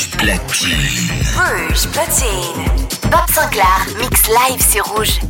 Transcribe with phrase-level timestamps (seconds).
[0.00, 0.78] Rouge Platine.
[1.36, 2.88] Rouge Platine.
[3.10, 5.29] Bob Sinclair, mix live sur Rouge.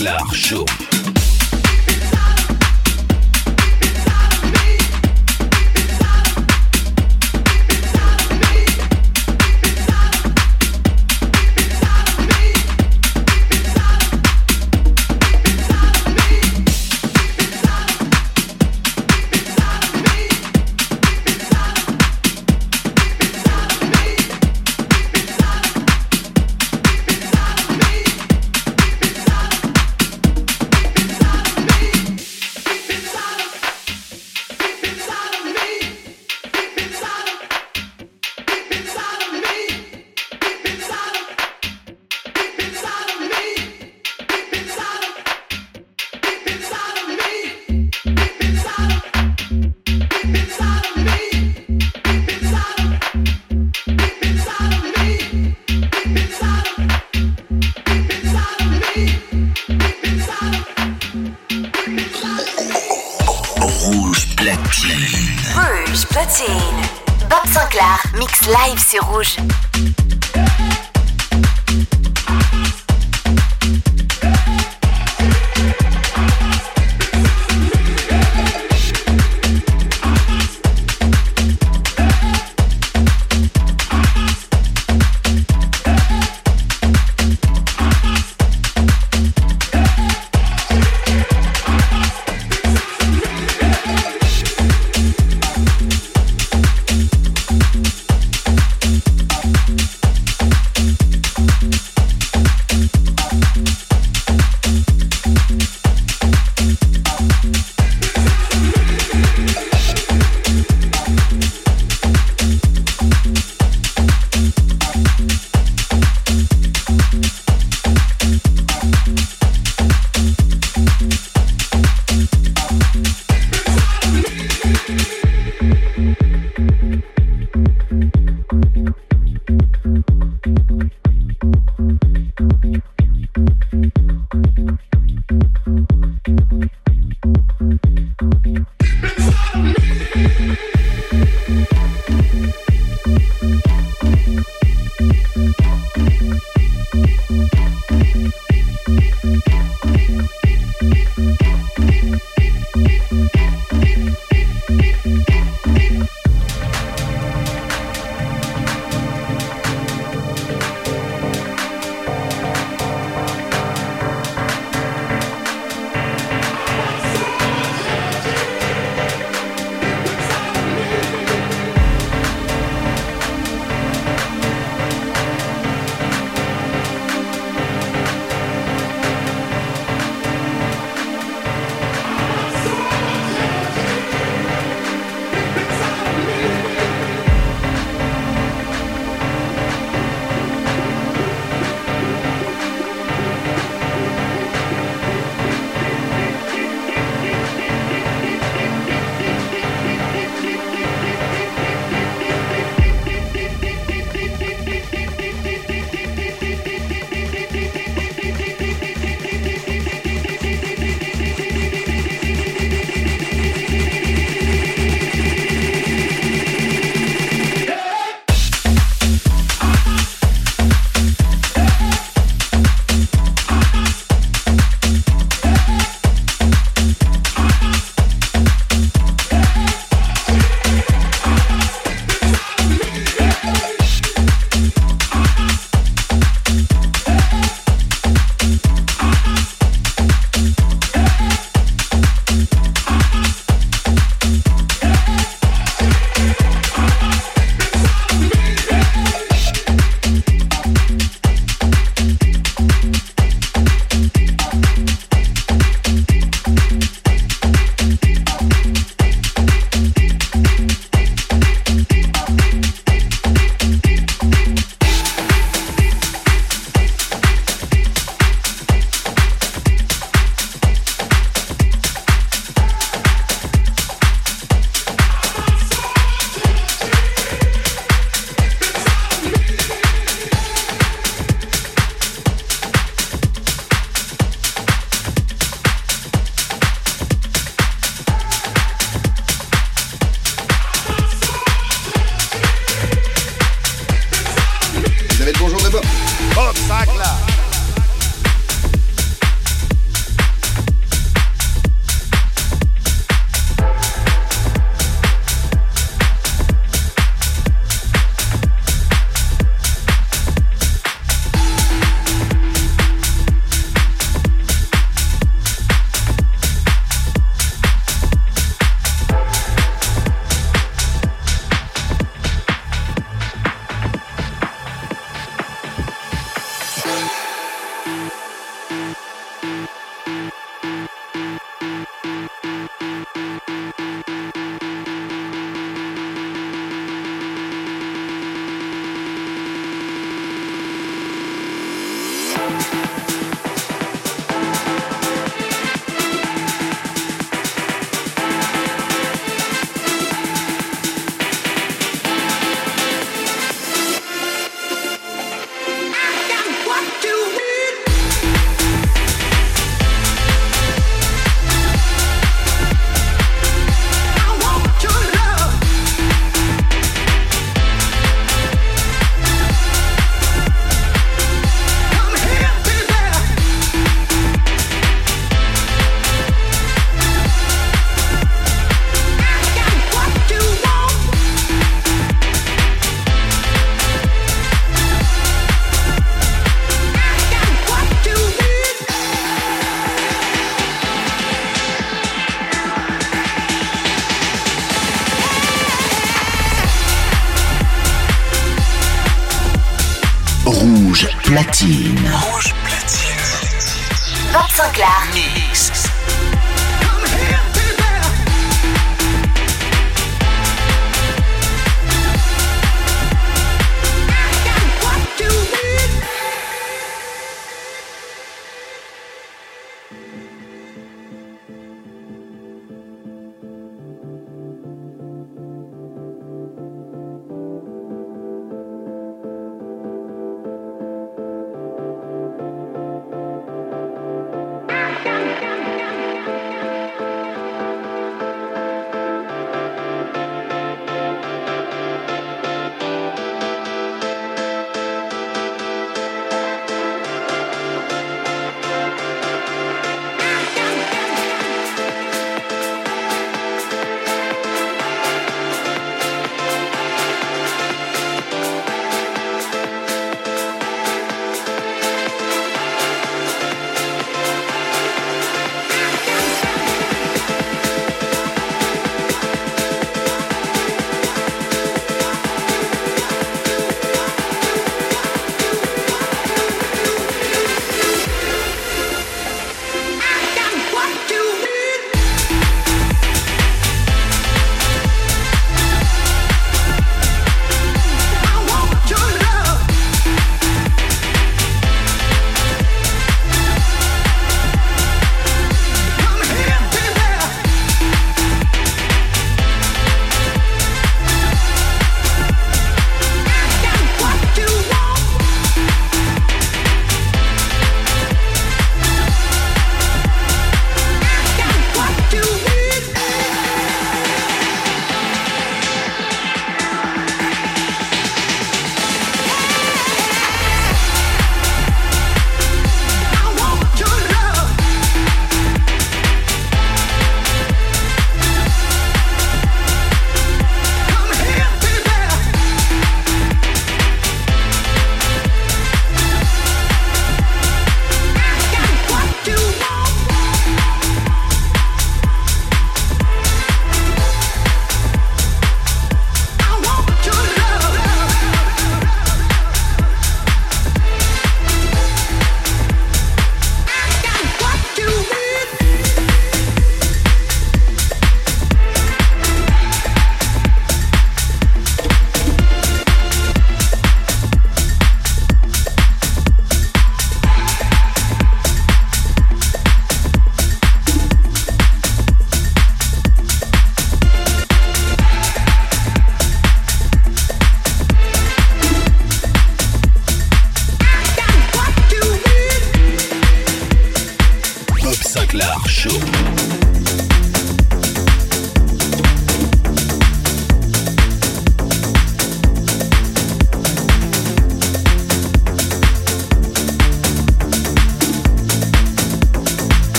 [0.00, 0.89] Clark Show.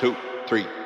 [0.00, 0.16] Sinclair
[0.48, 0.77] Show.